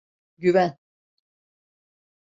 [0.39, 0.79] Güven.